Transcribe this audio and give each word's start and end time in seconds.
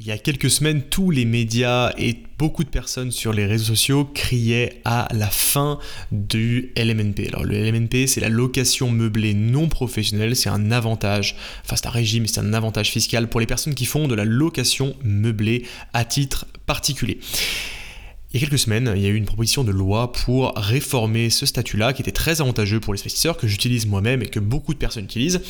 Il 0.00 0.06
y 0.06 0.12
a 0.12 0.18
quelques 0.18 0.48
semaines, 0.48 0.82
tous 0.82 1.10
les 1.10 1.24
médias 1.24 1.92
et 1.98 2.22
beaucoup 2.38 2.62
de 2.62 2.68
personnes 2.68 3.10
sur 3.10 3.32
les 3.32 3.46
réseaux 3.46 3.74
sociaux 3.74 4.04
criaient 4.04 4.80
à 4.84 5.08
la 5.12 5.26
fin 5.26 5.80
du 6.12 6.72
LMNP. 6.76 7.26
Alors 7.26 7.42
le 7.42 7.60
LMNP, 7.60 8.06
c'est 8.06 8.20
la 8.20 8.28
location 8.28 8.92
meublée 8.92 9.34
non 9.34 9.68
professionnelle, 9.68 10.36
c'est 10.36 10.50
un 10.50 10.70
avantage, 10.70 11.34
enfin 11.64 11.74
c'est 11.74 11.88
un 11.88 11.90
régime, 11.90 12.28
c'est 12.28 12.38
un 12.38 12.54
avantage 12.54 12.90
fiscal 12.90 13.28
pour 13.28 13.40
les 13.40 13.46
personnes 13.46 13.74
qui 13.74 13.86
font 13.86 14.06
de 14.06 14.14
la 14.14 14.24
location 14.24 14.94
meublée 15.02 15.64
à 15.92 16.04
titre 16.04 16.46
particulier. 16.64 17.18
Il 18.34 18.38
y 18.38 18.44
a 18.44 18.46
quelques 18.46 18.60
semaines, 18.60 18.92
il 18.94 19.00
y 19.00 19.06
a 19.06 19.08
eu 19.08 19.14
une 19.14 19.24
proposition 19.24 19.64
de 19.64 19.70
loi 19.70 20.12
pour 20.12 20.52
réformer 20.54 21.30
ce 21.30 21.46
statut-là 21.46 21.94
qui 21.94 22.02
était 22.02 22.12
très 22.12 22.42
avantageux 22.42 22.78
pour 22.78 22.92
les 22.92 23.00
investisseurs, 23.00 23.38
que 23.38 23.48
j'utilise 23.48 23.86
moi-même 23.86 24.20
et 24.20 24.26
que 24.26 24.38
beaucoup 24.38 24.74
de 24.74 24.78
personnes 24.78 25.04
utilisent, 25.04 25.40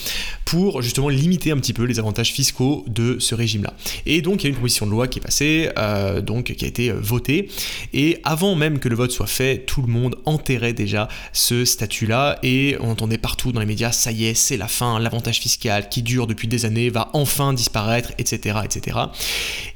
pour 0.44 0.80
justement 0.80 1.08
limiter 1.08 1.50
un 1.50 1.56
petit 1.56 1.72
peu 1.72 1.82
les 1.82 1.98
avantages 1.98 2.32
fiscaux 2.32 2.84
de 2.86 3.18
ce 3.18 3.34
régime-là. 3.34 3.74
Et 4.06 4.22
donc 4.22 4.42
il 4.42 4.44
y 4.44 4.46
a 4.46 4.50
une 4.50 4.54
proposition 4.54 4.86
de 4.86 4.92
loi 4.92 5.08
qui 5.08 5.18
est 5.18 5.22
passée, 5.22 5.70
euh, 5.76 6.20
donc 6.20 6.52
qui 6.52 6.64
a 6.64 6.68
été 6.68 6.90
euh, 6.90 7.00
votée, 7.00 7.48
et 7.94 8.20
avant 8.22 8.54
même 8.54 8.78
que 8.78 8.88
le 8.88 8.94
vote 8.94 9.10
soit 9.10 9.26
fait, 9.26 9.64
tout 9.66 9.82
le 9.82 9.88
monde 9.88 10.14
enterrait 10.24 10.72
déjà 10.72 11.08
ce 11.32 11.64
statut-là, 11.64 12.38
et 12.44 12.76
on 12.78 12.90
entendait 12.90 13.18
partout 13.18 13.50
dans 13.50 13.58
les 13.58 13.66
médias, 13.66 13.90
ça 13.90 14.12
y 14.12 14.26
est, 14.26 14.34
c'est 14.34 14.56
la 14.56 14.68
fin, 14.68 15.00
l'avantage 15.00 15.40
fiscal 15.40 15.88
qui 15.88 16.02
dure 16.02 16.28
depuis 16.28 16.46
des 16.46 16.64
années 16.64 16.90
va 16.90 17.10
enfin 17.12 17.54
disparaître, 17.54 18.12
etc., 18.18 18.60
etc. 18.62 18.98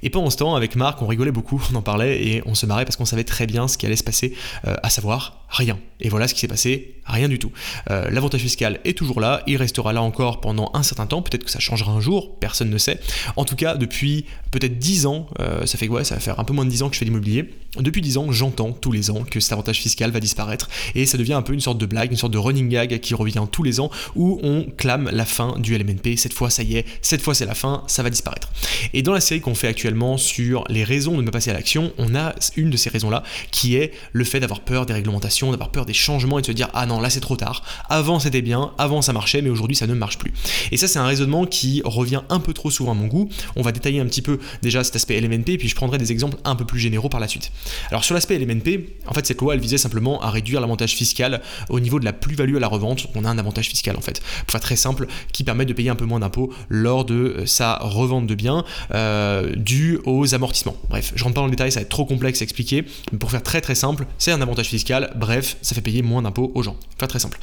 Et 0.04 0.10
pendant 0.10 0.30
ce 0.30 0.36
temps, 0.36 0.54
avec 0.54 0.76
Marc, 0.76 1.02
on 1.02 1.08
rigolait 1.08 1.32
beaucoup, 1.32 1.60
on 1.72 1.74
en 1.74 1.82
parlait 1.82 2.24
et 2.24 2.42
on 2.46 2.54
se 2.54 2.64
marrait 2.64 2.84
parce 2.84 2.91
qu'on 2.96 3.04
savait 3.04 3.24
très 3.24 3.46
bien 3.46 3.68
ce 3.68 3.78
qui 3.78 3.86
allait 3.86 3.96
se 3.96 4.04
passer, 4.04 4.34
euh, 4.66 4.76
à 4.82 4.90
savoir 4.90 5.46
rien. 5.48 5.78
Et 6.00 6.08
voilà 6.08 6.28
ce 6.28 6.34
qui 6.34 6.40
s'est 6.40 6.48
passé, 6.48 7.00
rien 7.06 7.28
du 7.28 7.38
tout. 7.38 7.52
Euh, 7.90 8.10
l'avantage 8.10 8.40
fiscal 8.40 8.80
est 8.84 8.96
toujours 8.96 9.20
là, 9.20 9.42
il 9.46 9.56
restera 9.56 9.92
là 9.92 10.02
encore 10.02 10.40
pendant 10.40 10.70
un 10.74 10.82
certain 10.82 11.06
temps, 11.06 11.22
peut-être 11.22 11.44
que 11.44 11.50
ça 11.50 11.58
changera 11.58 11.92
un 11.92 12.00
jour, 12.00 12.38
personne 12.38 12.70
ne 12.70 12.78
sait. 12.78 13.00
En 13.36 13.44
tout 13.44 13.56
cas, 13.56 13.76
depuis 13.76 14.24
peut-être 14.50 14.78
10 14.78 15.06
ans, 15.06 15.26
euh, 15.40 15.66
ça 15.66 15.78
fait 15.78 15.88
quoi? 15.88 16.04
Ça 16.04 16.14
va 16.14 16.20
faire 16.20 16.38
un 16.38 16.44
peu 16.44 16.52
moins 16.52 16.64
de 16.64 16.70
10 16.70 16.82
ans 16.82 16.88
que 16.88 16.94
je 16.94 16.98
fais 16.98 17.04
l'immobilier. 17.04 17.50
Depuis 17.78 18.02
10 18.02 18.18
ans, 18.18 18.32
j'entends 18.32 18.72
tous 18.72 18.92
les 18.92 19.10
ans 19.10 19.24
que 19.28 19.40
cet 19.40 19.52
avantage 19.52 19.78
fiscal 19.78 20.10
va 20.10 20.20
disparaître, 20.20 20.68
et 20.94 21.06
ça 21.06 21.16
devient 21.16 21.32
un 21.32 21.42
peu 21.42 21.54
une 21.54 21.60
sorte 21.60 21.78
de 21.78 21.86
blague, 21.86 22.10
une 22.10 22.18
sorte 22.18 22.32
de 22.32 22.38
running 22.38 22.68
gag 22.68 23.00
qui 23.00 23.14
revient 23.14 23.44
tous 23.50 23.62
les 23.62 23.80
ans, 23.80 23.90
où 24.14 24.38
on 24.42 24.66
clame 24.76 25.08
la 25.10 25.24
fin 25.24 25.58
du 25.58 25.76
LMNP, 25.76 26.16
cette 26.16 26.34
fois 26.34 26.50
ça 26.50 26.62
y 26.62 26.76
est, 26.76 26.84
cette 27.00 27.22
fois 27.22 27.34
c'est 27.34 27.46
la 27.46 27.54
fin, 27.54 27.82
ça 27.86 28.02
va 28.02 28.10
disparaître. 28.10 28.50
Et 28.92 29.02
dans 29.02 29.12
la 29.12 29.20
série 29.20 29.40
qu'on 29.40 29.54
fait 29.54 29.68
actuellement 29.68 30.18
sur 30.18 30.64
les 30.68 30.84
raisons 30.84 31.12
de 31.12 31.22
ne 31.22 31.26
pas 31.26 31.32
passer 31.32 31.50
à 31.50 31.54
l'action, 31.54 31.92
on 31.96 32.14
a 32.14 32.34
une 32.56 32.68
de 32.68 32.76
ces 32.76 32.90
raisons-là, 32.90 33.22
qui 33.50 33.76
est 33.76 33.92
le 34.12 34.24
fait 34.24 34.40
d'avoir 34.40 34.60
peur 34.60 34.84
des 34.84 34.92
réglementations 34.92 35.50
d'avoir 35.50 35.70
peur 35.70 35.86
des 35.86 35.94
changements 35.94 36.38
et 36.38 36.42
de 36.42 36.46
se 36.46 36.52
dire 36.52 36.68
ah 36.74 36.86
non 36.86 36.91
là 37.00 37.10
c'est 37.10 37.20
trop 37.20 37.36
tard. 37.36 37.62
Avant 37.88 38.18
c'était 38.18 38.42
bien, 38.42 38.72
avant 38.78 39.02
ça 39.02 39.12
marchait, 39.12 39.42
mais 39.42 39.50
aujourd'hui 39.50 39.76
ça 39.76 39.86
ne 39.86 39.94
marche 39.94 40.18
plus. 40.18 40.32
Et 40.70 40.76
ça 40.76 40.88
c'est 40.88 40.98
un 40.98 41.06
raisonnement 41.06 41.46
qui 41.46 41.82
revient 41.84 42.22
un 42.28 42.40
peu 42.40 42.52
trop 42.52 42.70
souvent 42.70 42.92
à 42.92 42.94
mon 42.94 43.06
goût. 43.06 43.28
On 43.56 43.62
va 43.62 43.72
détailler 43.72 44.00
un 44.00 44.06
petit 44.06 44.22
peu 44.22 44.38
déjà 44.62 44.84
cet 44.84 44.96
aspect 44.96 45.20
LMNP, 45.20 45.58
puis 45.58 45.68
je 45.68 45.74
prendrai 45.74 45.98
des 45.98 46.12
exemples 46.12 46.36
un 46.44 46.56
peu 46.56 46.64
plus 46.64 46.78
généraux 46.78 47.08
par 47.08 47.20
la 47.20 47.28
suite. 47.28 47.52
Alors 47.90 48.04
sur 48.04 48.14
l'aspect 48.14 48.38
LMNP, 48.38 48.96
en 49.06 49.14
fait 49.14 49.26
cette 49.26 49.40
loi 49.40 49.54
elle 49.54 49.60
visait 49.60 49.78
simplement 49.78 50.20
à 50.22 50.30
réduire 50.30 50.60
l'avantage 50.60 50.94
fiscal 50.94 51.42
au 51.68 51.80
niveau 51.80 52.00
de 52.00 52.04
la 52.04 52.12
plus-value 52.12 52.56
à 52.56 52.60
la 52.60 52.68
revente. 52.68 53.06
On 53.14 53.24
a 53.24 53.28
un 53.28 53.38
avantage 53.38 53.68
fiscal 53.68 53.96
en 53.96 54.00
fait, 54.00 54.20
pour 54.20 54.52
faire 54.52 54.60
très 54.60 54.76
simple, 54.76 55.06
qui 55.32 55.44
permet 55.44 55.64
de 55.64 55.72
payer 55.72 55.90
un 55.90 55.96
peu 55.96 56.04
moins 56.04 56.20
d'impôts 56.20 56.52
lors 56.68 57.04
de 57.04 57.14
euh, 57.14 57.46
sa 57.46 57.76
revente 57.76 58.26
de 58.26 58.34
biens 58.34 58.64
euh, 58.94 59.54
dû 59.56 59.98
aux 60.04 60.34
amortissements. 60.34 60.76
Bref, 60.88 61.12
je 61.14 61.24
rentre 61.24 61.34
pas 61.34 61.40
dans 61.40 61.46
le 61.46 61.50
détail, 61.50 61.72
ça 61.72 61.80
va 61.80 61.82
être 61.82 61.88
trop 61.88 62.04
complexe 62.04 62.40
à 62.40 62.44
expliquer, 62.44 62.84
mais 63.12 63.18
pour 63.18 63.30
faire 63.30 63.42
très 63.42 63.60
très 63.60 63.74
simple, 63.74 64.06
c'est 64.18 64.32
un 64.32 64.40
avantage 64.40 64.68
fiscal. 64.68 65.12
Bref, 65.16 65.56
ça 65.62 65.74
fait 65.74 65.80
payer 65.80 66.02
moins 66.02 66.22
d'impôts 66.22 66.52
aux 66.54 66.62
gens. 66.62 66.76
Pas 66.98 67.06
très 67.06 67.18
simple. 67.18 67.38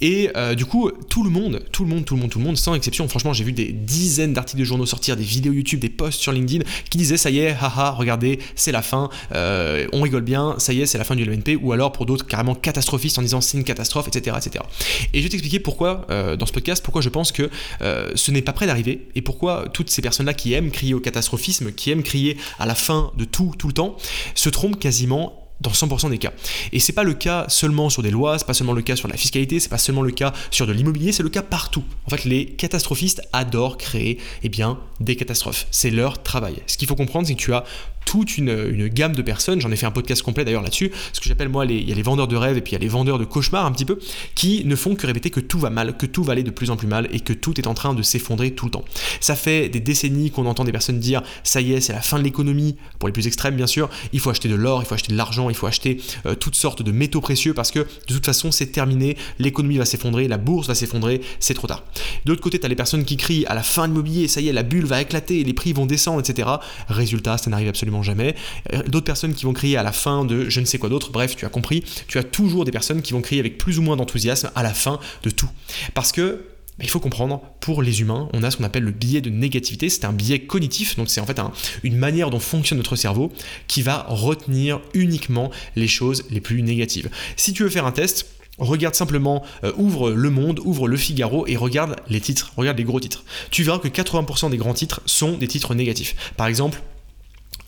Et 0.00 0.30
euh, 0.36 0.54
du 0.54 0.64
coup, 0.64 0.90
tout 1.08 1.24
le 1.24 1.30
monde, 1.30 1.64
tout 1.72 1.84
le 1.84 1.90
monde, 1.90 2.04
tout 2.04 2.14
le 2.14 2.20
monde, 2.20 2.30
tout 2.30 2.38
le 2.38 2.44
monde, 2.44 2.56
sans 2.56 2.74
exception, 2.74 3.08
franchement, 3.08 3.32
j'ai 3.32 3.44
vu 3.44 3.52
des 3.52 3.72
dizaines 3.72 4.32
d'articles 4.32 4.60
de 4.60 4.64
journaux 4.64 4.86
sortir, 4.86 5.16
des 5.16 5.24
vidéos 5.24 5.52
YouTube, 5.52 5.80
des 5.80 5.88
posts 5.88 6.20
sur 6.20 6.32
LinkedIn 6.32 6.64
qui 6.88 6.98
disaient 6.98 7.16
ça 7.16 7.30
y 7.30 7.40
est, 7.40 7.56
haha, 7.60 7.90
regardez, 7.90 8.38
c'est 8.54 8.72
la 8.72 8.82
fin, 8.82 9.10
euh, 9.34 9.86
on 9.92 10.02
rigole 10.02 10.22
bien, 10.22 10.54
ça 10.58 10.72
y 10.72 10.80
est, 10.80 10.86
c'est 10.86 10.98
la 10.98 11.04
fin 11.04 11.16
du 11.16 11.24
LMNP, 11.24 11.58
ou 11.60 11.72
alors 11.72 11.92
pour 11.92 12.06
d'autres 12.06 12.26
carrément 12.26 12.54
catastrophistes 12.54 13.18
en 13.18 13.22
disant 13.22 13.40
c'est 13.40 13.58
une 13.58 13.64
catastrophe, 13.64 14.08
etc. 14.08 14.36
etc. 14.38 14.64
Et 15.12 15.18
je 15.18 15.24
vais 15.24 15.30
t'expliquer 15.30 15.58
pourquoi, 15.58 16.06
euh, 16.10 16.36
dans 16.36 16.46
ce 16.46 16.52
podcast, 16.52 16.82
pourquoi 16.84 17.02
je 17.02 17.08
pense 17.08 17.32
que 17.32 17.50
ce 17.80 18.30
n'est 18.30 18.42
pas 18.42 18.52
prêt 18.52 18.66
d'arriver 18.66 19.08
et 19.14 19.22
pourquoi 19.22 19.66
toutes 19.72 19.90
ces 19.90 20.02
personnes-là 20.02 20.34
qui 20.34 20.52
aiment 20.52 20.70
crier 20.70 20.94
au 20.94 21.00
catastrophisme, 21.00 21.72
qui 21.72 21.90
aiment 21.90 22.02
crier 22.02 22.36
à 22.58 22.66
la 22.66 22.74
fin 22.74 23.10
de 23.16 23.24
tout, 23.24 23.52
tout 23.58 23.66
le 23.66 23.72
temps, 23.72 23.96
se 24.34 24.48
trompent 24.48 24.78
quasiment 24.78 25.41
dans 25.62 25.70
100% 25.70 26.10
des 26.10 26.18
cas. 26.18 26.32
Et 26.72 26.80
c'est 26.80 26.92
pas 26.92 27.04
le 27.04 27.14
cas 27.14 27.46
seulement 27.48 27.88
sur 27.88 28.02
des 28.02 28.10
lois, 28.10 28.38
c'est 28.38 28.46
pas 28.46 28.54
seulement 28.54 28.72
le 28.72 28.82
cas 28.82 28.96
sur 28.96 29.08
la 29.08 29.16
fiscalité, 29.16 29.60
c'est 29.60 29.68
pas 29.68 29.78
seulement 29.78 30.02
le 30.02 30.10
cas 30.10 30.32
sur 30.50 30.66
de 30.66 30.72
l'immobilier, 30.72 31.12
c'est 31.12 31.22
le 31.22 31.28
cas 31.28 31.42
partout. 31.42 31.84
En 32.06 32.10
fait, 32.10 32.24
les 32.24 32.46
catastrophistes 32.46 33.22
adorent 33.32 33.78
créer 33.78 34.18
eh 34.42 34.48
bien, 34.48 34.78
des 35.00 35.16
catastrophes. 35.16 35.66
C'est 35.70 35.90
leur 35.90 36.22
travail. 36.22 36.56
Ce 36.66 36.76
qu'il 36.76 36.88
faut 36.88 36.96
comprendre, 36.96 37.26
c'est 37.26 37.34
que 37.34 37.40
tu 37.40 37.54
as 37.54 37.64
toute 38.04 38.38
une, 38.38 38.88
gamme 38.88 39.14
de 39.14 39.22
personnes, 39.22 39.60
j'en 39.60 39.70
ai 39.70 39.76
fait 39.76 39.86
un 39.86 39.90
podcast 39.90 40.22
complet 40.22 40.44
d'ailleurs 40.44 40.62
là-dessus, 40.62 40.90
ce 41.12 41.20
que 41.20 41.28
j'appelle 41.28 41.48
moi, 41.48 41.64
les, 41.64 41.76
il 41.76 41.88
y 41.88 41.92
a 41.92 41.94
les 41.94 42.02
vendeurs 42.02 42.28
de 42.28 42.36
rêves 42.36 42.56
et 42.56 42.60
puis 42.60 42.72
il 42.72 42.74
y 42.74 42.76
a 42.76 42.80
les 42.80 42.88
vendeurs 42.88 43.18
de 43.18 43.24
cauchemars 43.24 43.64
un 43.64 43.72
petit 43.72 43.84
peu, 43.84 43.98
qui 44.34 44.64
ne 44.64 44.76
font 44.76 44.94
que 44.94 45.06
répéter 45.06 45.30
que 45.30 45.40
tout 45.40 45.58
va 45.58 45.70
mal, 45.70 45.96
que 45.96 46.06
tout 46.06 46.22
va 46.22 46.32
aller 46.32 46.42
de 46.42 46.50
plus 46.50 46.70
en 46.70 46.76
plus 46.76 46.86
mal 46.86 47.08
et 47.12 47.20
que 47.20 47.32
tout 47.32 47.58
est 47.60 47.66
en 47.66 47.74
train 47.74 47.94
de 47.94 48.02
s'effondrer 48.02 48.52
tout 48.52 48.66
le 48.66 48.72
temps. 48.72 48.84
Ça 49.20 49.34
fait 49.34 49.68
des 49.68 49.80
décennies 49.80 50.30
qu'on 50.30 50.46
entend 50.46 50.64
des 50.64 50.72
personnes 50.72 50.98
dire 50.98 51.22
ça 51.44 51.60
y 51.60 51.72
est, 51.72 51.80
c'est 51.80 51.92
la 51.92 52.02
fin 52.02 52.18
de 52.18 52.24
l'économie, 52.24 52.76
pour 52.98 53.08
les 53.08 53.12
plus 53.12 53.26
extrêmes 53.26 53.56
bien 53.56 53.66
sûr, 53.66 53.88
il 54.12 54.20
faut 54.20 54.30
acheter 54.30 54.48
de 54.48 54.54
l'or, 54.54 54.82
il 54.82 54.86
faut 54.86 54.94
acheter 54.94 55.12
de 55.12 55.16
l'argent, 55.16 55.48
il 55.48 55.56
faut 55.56 55.66
acheter 55.66 56.00
euh, 56.26 56.34
toutes 56.34 56.54
sortes 56.54 56.82
de 56.82 56.92
métaux 56.92 57.20
précieux 57.20 57.54
parce 57.54 57.70
que 57.70 57.80
de 57.80 58.14
toute 58.14 58.26
façon 58.26 58.50
c'est 58.50 58.66
terminé, 58.66 59.16
l'économie 59.38 59.78
va 59.78 59.84
s'effondrer, 59.84 60.28
la 60.28 60.38
bourse 60.38 60.66
va 60.66 60.74
s'effondrer, 60.74 61.20
c'est 61.40 61.54
trop 61.54 61.66
tard. 61.66 61.84
D'autre 62.24 62.40
côté, 62.40 62.58
tu 62.58 62.66
as 62.66 62.68
les 62.68 62.76
personnes 62.76 63.04
qui 63.04 63.16
crient 63.16 63.46
à 63.46 63.54
la 63.54 63.62
fin 63.62 63.82
de 63.82 63.92
l'immobilier, 63.92 64.28
ça 64.28 64.40
y 64.40 64.48
est, 64.48 64.52
la 64.52 64.62
bulle 64.62 64.84
va 64.84 65.00
éclater, 65.00 65.44
les 65.44 65.52
prix 65.52 65.72
vont 65.72 65.86
descendre, 65.86 66.20
etc. 66.20 66.48
Résultat, 66.88 67.38
ça 67.38 67.50
n'arrive 67.50 67.68
absolument 67.68 67.91
jamais. 68.00 68.34
Euh, 68.72 68.82
d'autres 68.84 69.04
personnes 69.04 69.34
qui 69.34 69.44
vont 69.44 69.52
crier 69.52 69.76
à 69.76 69.82
la 69.82 69.92
fin 69.92 70.24
de 70.24 70.48
je 70.48 70.60
ne 70.60 70.64
sais 70.64 70.78
quoi 70.78 70.88
d'autre, 70.88 71.10
bref, 71.10 71.36
tu 71.36 71.44
as 71.44 71.48
compris, 71.50 71.84
tu 72.06 72.18
as 72.18 72.22
toujours 72.22 72.64
des 72.64 72.70
personnes 72.70 73.02
qui 73.02 73.12
vont 73.12 73.20
crier 73.20 73.40
avec 73.40 73.58
plus 73.58 73.78
ou 73.78 73.82
moins 73.82 73.96
d'enthousiasme 73.96 74.50
à 74.54 74.62
la 74.62 74.72
fin 74.72 75.00
de 75.24 75.30
tout. 75.30 75.50
Parce 75.94 76.12
que 76.12 76.46
il 76.80 76.88
faut 76.88 77.00
comprendre, 77.00 77.42
pour 77.60 77.82
les 77.82 78.00
humains, 78.00 78.28
on 78.32 78.42
a 78.42 78.50
ce 78.50 78.56
qu'on 78.56 78.64
appelle 78.64 78.82
le 78.82 78.92
biais 78.92 79.20
de 79.20 79.28
négativité, 79.28 79.90
c'est 79.90 80.06
un 80.06 80.12
biais 80.12 80.40
cognitif, 80.40 80.96
donc 80.96 81.10
c'est 81.10 81.20
en 81.20 81.26
fait 81.26 81.40
une 81.82 81.96
manière 81.96 82.30
dont 82.30 82.40
fonctionne 82.40 82.78
notre 82.78 82.96
cerveau 82.96 83.30
qui 83.68 83.82
va 83.82 84.06
retenir 84.08 84.80
uniquement 84.94 85.50
les 85.76 85.86
choses 85.86 86.24
les 86.30 86.40
plus 86.40 86.62
négatives. 86.62 87.10
Si 87.36 87.52
tu 87.52 87.62
veux 87.62 87.68
faire 87.68 87.86
un 87.86 87.92
test, 87.92 88.26
Regarde 88.58 88.94
simplement, 88.94 89.42
euh, 89.64 89.72
ouvre 89.78 90.10
Le 90.10 90.28
Monde, 90.28 90.60
ouvre 90.62 90.86
Le 90.86 90.98
Figaro 90.98 91.46
et 91.46 91.56
regarde 91.56 91.96
les 92.08 92.20
titres, 92.20 92.52
regarde 92.56 92.76
les 92.76 92.84
gros 92.84 93.00
titres. 93.00 93.24
Tu 93.50 93.62
verras 93.62 93.78
que 93.78 93.88
80% 93.88 94.50
des 94.50 94.58
grands 94.58 94.74
titres 94.74 95.00
sont 95.06 95.38
des 95.38 95.48
titres 95.48 95.74
négatifs. 95.74 96.14
Par 96.36 96.48
exemple, 96.48 96.82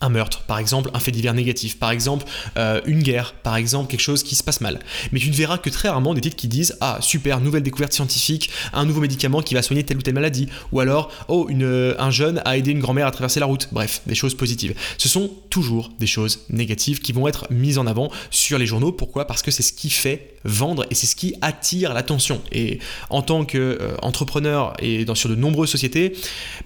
un 0.04 0.10
meurtre, 0.10 0.42
par 0.42 0.58
exemple 0.58 0.90
un 0.92 1.00
fait 1.00 1.10
divers 1.10 1.34
négatif, 1.34 1.78
par 1.78 1.90
exemple 1.90 2.26
euh, 2.56 2.80
une 2.84 3.02
guerre, 3.02 3.34
par 3.42 3.56
exemple 3.56 3.90
quelque 3.90 4.00
chose 4.00 4.22
qui 4.22 4.34
se 4.34 4.42
passe 4.42 4.60
mal. 4.60 4.78
Mais 5.12 5.18
tu 5.18 5.30
ne 5.30 5.34
verras 5.34 5.58
que 5.58 5.70
très 5.70 5.88
rarement 5.88 6.14
des 6.14 6.20
titres 6.20 6.36
qui 6.36 6.48
disent 6.48 6.76
Ah, 6.80 6.98
super, 7.00 7.40
nouvelle 7.40 7.62
découverte 7.62 7.92
scientifique, 7.92 8.50
un 8.72 8.84
nouveau 8.84 9.00
médicament 9.00 9.40
qui 9.40 9.54
va 9.54 9.62
soigner 9.62 9.82
telle 9.82 9.96
ou 9.96 10.02
telle 10.02 10.14
maladie, 10.14 10.48
ou 10.72 10.80
alors 10.80 11.10
Oh, 11.28 11.46
une, 11.48 11.94
un 11.98 12.10
jeune 12.10 12.42
a 12.44 12.56
aidé 12.56 12.70
une 12.70 12.80
grand-mère 12.80 13.06
à 13.06 13.10
traverser 13.10 13.40
la 13.40 13.46
route. 13.46 13.68
Bref, 13.72 14.02
des 14.06 14.14
choses 14.14 14.34
positives. 14.34 14.74
Ce 14.98 15.08
sont 15.08 15.30
toujours 15.50 15.90
des 15.98 16.06
choses 16.06 16.40
négatives 16.50 17.00
qui 17.00 17.12
vont 17.12 17.26
être 17.26 17.46
mises 17.50 17.78
en 17.78 17.86
avant 17.86 18.10
sur 18.30 18.58
les 18.58 18.66
journaux. 18.66 18.92
Pourquoi? 18.92 19.26
Parce 19.26 19.42
que 19.42 19.50
c'est 19.50 19.62
ce 19.62 19.72
qui 19.72 19.90
fait 19.90 20.34
vendre 20.44 20.84
et 20.90 20.94
c'est 20.94 21.06
ce 21.06 21.16
qui 21.16 21.34
attire 21.40 21.94
l'attention. 21.94 22.40
Et 22.52 22.78
en 23.10 23.22
tant 23.22 23.44
qu'entrepreneur 23.44 24.70
euh, 24.70 24.84
et 24.84 25.04
dans, 25.04 25.14
sur 25.14 25.28
de 25.28 25.34
nombreuses 25.34 25.70
sociétés, 25.70 26.12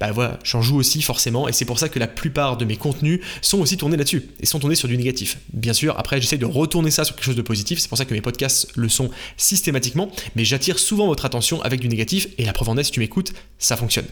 bah 0.00 0.12
voilà, 0.12 0.38
j'en 0.44 0.62
joue 0.62 0.76
aussi 0.76 1.02
forcément 1.02 1.48
et 1.48 1.52
c'est 1.52 1.64
pour 1.64 1.78
ça 1.78 1.88
que 1.88 1.98
la 1.98 2.08
plupart 2.08 2.56
de 2.56 2.64
mes 2.64 2.76
contenus 2.76 3.20
sont 3.40 3.58
aussi 3.58 3.76
tournés 3.76 3.96
là-dessus 3.96 4.28
et 4.40 4.46
sont 4.46 4.58
tournés 4.58 4.74
sur 4.74 4.88
du 4.88 4.96
négatif. 4.96 5.38
Bien 5.52 5.72
sûr, 5.72 5.98
après 5.98 6.20
j'essaie 6.20 6.38
de 6.38 6.46
retourner 6.46 6.90
ça 6.90 7.04
sur 7.04 7.14
quelque 7.14 7.24
chose 7.24 7.36
de 7.36 7.42
positif, 7.42 7.78
c'est 7.78 7.88
pour 7.88 7.98
ça 7.98 8.04
que 8.04 8.14
mes 8.14 8.20
podcasts 8.20 8.68
le 8.76 8.88
sont 8.88 9.10
systématiquement, 9.36 10.10
mais 10.36 10.44
j'attire 10.44 10.78
souvent 10.78 11.06
votre 11.06 11.24
attention 11.24 11.62
avec 11.62 11.80
du 11.80 11.88
négatif 11.88 12.28
et 12.38 12.44
la 12.44 12.52
preuve 12.52 12.70
en 12.70 12.76
est, 12.76 12.84
si 12.84 12.90
tu 12.90 13.00
m'écoutes, 13.00 13.32
ça 13.58 13.76
fonctionne. 13.76 14.06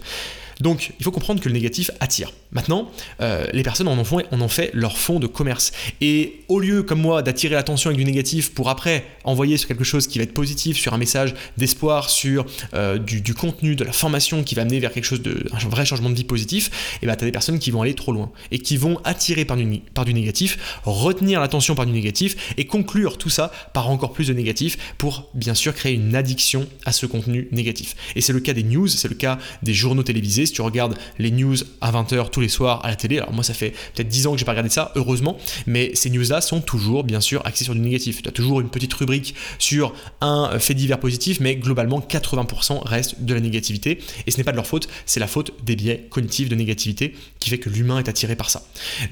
Donc 0.61 0.93
il 0.99 1.05
faut 1.05 1.11
comprendre 1.11 1.41
que 1.41 1.49
le 1.49 1.55
négatif 1.55 1.91
attire. 2.01 2.33
Maintenant, 2.53 2.91
euh, 3.21 3.47
les 3.53 3.63
personnes 3.63 3.89
en 3.89 3.99
ont, 3.99 4.05
fait, 4.05 4.27
en 4.33 4.49
fait 4.49 4.71
leur 4.73 4.97
fond 4.97 5.19
de 5.19 5.27
commerce. 5.27 5.73
Et 6.01 6.41
au 6.49 6.59
lieu, 6.59 6.83
comme 6.83 7.01
moi, 7.01 7.23
d'attirer 7.23 7.55
l'attention 7.55 7.91
avec 7.91 7.99
du 7.99 8.05
négatif 8.05 8.55
pour 8.55 8.71
après 8.71 9.05
envoyer 9.25 9.57
sur 9.57 9.69
quelque 9.69 9.85
chose 9.85 10.07
qui 10.07 10.19
va 10.19 10.25
être 10.25 10.33
positif, 10.33 10.79
sur 10.79 10.95
un 10.95 10.99
message 10.99 11.35
d'espoir, 11.59 12.09
sur 12.09 12.47
euh, 12.75 12.99
du, 12.99 13.35
contenu, 13.35 13.77
de 13.77 13.85
la 13.85 13.93
formation 13.93 14.43
qui 14.43 14.55
va 14.55 14.63
amener 14.63 14.81
vers 14.81 14.93
quelque 14.93 15.05
chose 15.05 15.23
de 15.23 15.45
un 15.53 15.69
vrai 15.69 15.85
changement 15.85 16.09
de 16.09 16.15
vie 16.15 16.25
positif, 16.25 16.69
et 16.69 16.99
eh 17.03 17.07
bien 17.07 17.17
tu 17.17 17.25
as 17.25 17.27
des 17.27 17.33
personnes 17.33 17.59
qui 17.59 17.71
vont 17.71 17.83
aller 17.83 17.95
trop 17.95 18.13
loin 18.13 18.31
et 18.51 18.59
qui 18.59 18.77
vont 18.77 18.99
attirer 19.05 19.45
par 19.45 19.57
du 19.57 20.15
négatif, 20.15 20.81
retenir 20.85 21.41
l'attention 21.41 21.75
par 21.75 21.87
du 21.87 21.93
négatif 21.93 22.55
et 22.57 22.67
conclure 22.67 23.19
tout 23.19 23.31
ça 23.31 23.53
par 23.75 23.91
encore 23.91 24.13
plus 24.13 24.29
de 24.29 24.33
négatif 24.33 24.95
pour 24.99 25.29
bien 25.35 25.55
sûr 25.55 25.75
créer 25.75 25.95
une 25.95 26.15
addiction 26.15 26.67
à 26.85 26.93
ce 26.93 27.07
contenu 27.07 27.49
négatif. 27.53 27.97
Et 28.15 28.21
c'est 28.21 28.33
le 28.33 28.41
cas 28.41 28.53
des 28.53 28.63
news, 28.63 28.89
c'est 28.89 29.09
le 29.09 29.15
cas 29.15 29.39
des 29.63 29.75
journaux 29.75 30.03
télévisés, 30.03 30.46
si 30.47 30.53
tu 30.53 30.63
regardes 30.63 30.97
les 31.19 31.31
news 31.31 31.57
à 31.81 31.93
20h 31.93 32.31
tous 32.31 32.41
les 32.41 32.49
soirs 32.49 32.85
à 32.85 32.89
la 32.89 32.97
télé, 32.97 33.19
alors 33.19 33.33
moi 33.33 33.45
ça 33.45 33.55
fait 33.55 33.71
peut-être 33.95 34.09
10 34.09 34.27
ans 34.27 34.33
que 34.33 34.39
j'ai 34.39 34.45
pas 34.45 34.53
regardé 34.53 34.71
ça, 34.71 34.93
heureusement, 34.97 35.37
mais 35.67 35.91
ces 35.95 36.11
news-là 36.11 36.41
sont 36.41 36.61
toujours 36.61 37.05
bien 37.05 37.21
sûr 37.21 37.45
axées 37.45 37.65
sur 37.65 37.75
du 37.75 37.81
négatif. 37.81 38.23
Tu 38.23 38.29
as 38.29 38.33
toujours 38.33 38.61
une 38.61 38.69
petite 38.69 38.93
rubrique 38.95 39.35
sur 39.59 39.93
un 40.21 40.59
fait 40.59 40.75
divers 40.75 41.01
positif, 41.01 41.41
mais 41.41 41.57
globalement 41.57 42.01
80% 42.01 42.87
reste 42.87 43.23
de 43.23 43.35
la 43.35 43.41
négativité. 43.41 43.99
Et 44.27 44.31
ce 44.31 44.39
n'est 44.39 44.45
pas 44.45 44.53
de 44.53 44.57
leur 44.57 44.67
faute, 44.67 44.89
c'est 45.05 45.21
la 45.21 45.27
faute 45.27 45.53
des 45.65 45.77
biais 45.77 46.07
cognitifs 46.11 46.49
de 46.49 46.55
négativité 46.55 47.15
qui 47.39 47.51
fait 47.51 47.59
que 47.59 47.69
l'humain 47.69 47.99
est 47.99 48.09
attiré 48.09 48.37
par 48.37 48.51
ça. 48.51 48.63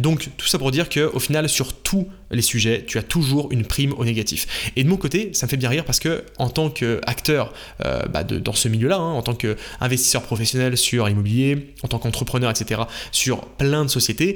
Donc 0.00 0.28
tout 0.36 0.46
ça 0.46 0.58
pour 0.58 0.70
dire 0.70 0.88
qu'au 0.88 1.20
final, 1.20 1.48
sur 1.48 1.72
tous 1.72 2.06
les 2.34 2.42
sujets, 2.42 2.84
tu 2.86 2.98
as 2.98 3.02
toujours 3.02 3.52
une 3.52 3.64
prime 3.64 3.92
au 3.96 4.04
négatif. 4.04 4.72
Et 4.76 4.84
de 4.84 4.88
mon 4.88 4.96
côté, 4.96 5.30
ça 5.32 5.46
me 5.46 5.50
fait 5.50 5.56
bien 5.56 5.68
rire 5.68 5.84
parce 5.84 6.00
que 6.00 6.24
en 6.38 6.48
tant 6.48 6.70
qu'acteur 6.70 7.52
euh, 7.84 8.02
bah 8.06 8.24
dans 8.24 8.52
ce 8.52 8.68
milieu-là, 8.68 8.96
hein, 8.96 9.12
en 9.12 9.22
tant 9.22 9.34
qu'investisseur 9.34 10.22
professionnel 10.22 10.76
sur 10.76 11.06
l'immobilier, 11.06 11.74
en 11.82 11.88
tant 11.88 11.98
qu'entrepreneur, 11.98 12.50
etc., 12.50 12.82
sur 13.12 13.46
plein 13.46 13.84
de 13.84 13.90
sociétés, 13.90 14.30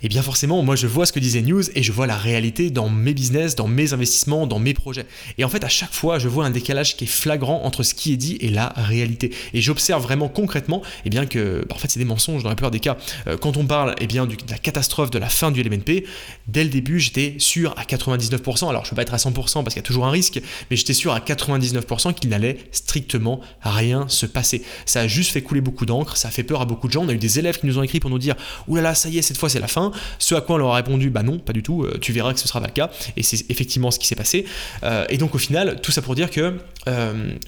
et 0.00 0.06
eh 0.06 0.08
bien 0.08 0.22
forcément, 0.22 0.62
moi 0.62 0.76
je 0.76 0.86
vois 0.86 1.06
ce 1.06 1.12
que 1.12 1.18
disait 1.18 1.42
News 1.42 1.62
et 1.74 1.82
je 1.82 1.90
vois 1.90 2.06
la 2.06 2.16
réalité 2.16 2.70
dans 2.70 2.88
mes 2.88 3.14
business, 3.14 3.56
dans 3.56 3.66
mes 3.66 3.92
investissements, 3.92 4.46
dans 4.46 4.60
mes 4.60 4.74
projets. 4.74 5.06
Et 5.38 5.44
en 5.44 5.48
fait, 5.48 5.64
à 5.64 5.68
chaque 5.68 5.92
fois, 5.92 6.18
je 6.20 6.28
vois 6.28 6.44
un 6.44 6.50
décalage 6.50 6.96
qui 6.96 7.04
est 7.04 7.08
flagrant 7.08 7.64
entre 7.64 7.82
ce 7.82 7.94
qui 7.94 8.12
est 8.12 8.16
dit 8.16 8.38
et 8.40 8.48
la 8.48 8.72
réalité. 8.76 9.32
Et 9.54 9.60
j'observe 9.60 10.02
vraiment 10.02 10.28
concrètement 10.28 10.82
et 10.84 11.06
eh 11.06 11.10
bien 11.10 11.26
que 11.26 11.64
bah, 11.68 11.74
en 11.74 11.78
fait, 11.78 11.88
c'est 11.88 11.98
des 11.98 12.04
mensonges 12.04 12.42
dans 12.42 12.48
la 12.48 12.54
plupart 12.54 12.70
des 12.70 12.80
cas. 12.80 12.96
Euh, 13.26 13.36
quand 13.36 13.56
on 13.56 13.66
parle 13.66 13.90
et 13.92 14.04
eh 14.04 14.06
bien, 14.06 14.26
de 14.26 14.36
la 14.48 14.58
catastrophe 14.58 15.10
de 15.10 15.18
la 15.18 15.28
fin 15.28 15.50
du 15.50 15.62
LMNP, 15.62 16.04
dès 16.46 16.64
le 16.64 16.70
début, 16.70 17.00
sûr 17.38 17.74
à 17.76 17.84
99%. 17.84 18.68
Alors, 18.68 18.84
je 18.84 18.88
ne 18.88 18.90
peux 18.90 18.96
pas 18.96 19.02
être 19.02 19.14
à 19.14 19.18
100% 19.18 19.32
parce 19.34 19.74
qu'il 19.74 19.76
y 19.76 19.78
a 19.78 19.82
toujours 19.82 20.06
un 20.06 20.10
risque, 20.10 20.40
mais 20.70 20.76
j'étais 20.76 20.94
sûr 20.94 21.12
à 21.12 21.20
99% 21.20 22.14
qu'il 22.14 22.30
n'allait 22.30 22.58
strictement 22.72 23.40
rien 23.62 24.08
se 24.08 24.26
passer. 24.26 24.62
Ça 24.86 25.00
a 25.00 25.06
juste 25.06 25.32
fait 25.32 25.42
couler 25.42 25.60
beaucoup 25.60 25.86
d'encre, 25.86 26.16
ça 26.16 26.28
a 26.28 26.30
fait 26.30 26.42
peur 26.42 26.60
à 26.60 26.64
beaucoup 26.64 26.88
de 26.88 26.92
gens. 26.92 27.04
On 27.04 27.08
a 27.08 27.12
eu 27.12 27.18
des 27.18 27.38
élèves 27.38 27.58
qui 27.58 27.66
nous 27.66 27.78
ont 27.78 27.82
écrit 27.82 28.00
pour 28.00 28.10
nous 28.10 28.18
dire 28.18 28.34
Oulala, 28.66 28.94
ça 28.94 29.08
y 29.08 29.18
est, 29.18 29.22
cette 29.22 29.38
fois 29.38 29.48
c'est 29.48 29.60
la 29.60 29.68
fin. 29.68 29.92
Ce 30.18 30.34
à 30.34 30.40
quoi 30.40 30.56
on 30.56 30.58
leur 30.58 30.72
a 30.72 30.76
répondu 30.76 31.10
Bah 31.10 31.22
non, 31.22 31.38
pas 31.38 31.52
du 31.52 31.62
tout, 31.62 31.84
euh, 31.84 31.98
tu 32.00 32.12
verras 32.12 32.32
que 32.32 32.40
ce 32.40 32.48
sera 32.48 32.60
pas 32.60 32.66
le 32.66 32.72
cas. 32.72 32.90
Et 33.16 33.22
c'est 33.22 33.50
effectivement 33.50 33.90
ce 33.90 33.98
qui 33.98 34.06
s'est 34.06 34.16
passé. 34.16 34.44
Euh, 34.82 35.06
et 35.08 35.18
donc, 35.18 35.34
au 35.34 35.38
final, 35.38 35.80
tout 35.82 35.92
ça 35.92 36.02
pour 36.02 36.14
dire 36.14 36.30
que 36.30 36.58